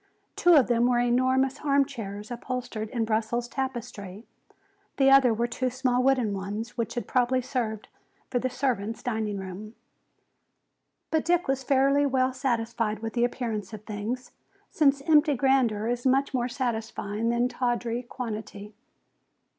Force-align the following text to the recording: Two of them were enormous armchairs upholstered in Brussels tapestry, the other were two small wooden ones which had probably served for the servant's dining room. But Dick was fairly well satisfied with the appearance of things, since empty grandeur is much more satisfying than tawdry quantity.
Two 0.35 0.55
of 0.55 0.65
them 0.65 0.87
were 0.87 0.97
enormous 0.97 1.59
armchairs 1.59 2.31
upholstered 2.31 2.89
in 2.89 3.05
Brussels 3.05 3.47
tapestry, 3.47 4.25
the 4.97 5.11
other 5.11 5.31
were 5.31 5.45
two 5.45 5.69
small 5.69 6.01
wooden 6.01 6.33
ones 6.33 6.75
which 6.75 6.95
had 6.95 7.07
probably 7.07 7.39
served 7.39 7.87
for 8.27 8.39
the 8.39 8.49
servant's 8.49 9.03
dining 9.03 9.37
room. 9.37 9.75
But 11.11 11.23
Dick 11.23 11.47
was 11.47 11.61
fairly 11.61 12.07
well 12.07 12.33
satisfied 12.33 13.03
with 13.03 13.13
the 13.13 13.25
appearance 13.25 13.73
of 13.73 13.83
things, 13.85 14.31
since 14.71 15.03
empty 15.03 15.35
grandeur 15.35 15.85
is 15.85 16.03
much 16.03 16.33
more 16.33 16.49
satisfying 16.49 17.29
than 17.29 17.47
tawdry 17.47 18.01
quantity. 18.01 18.73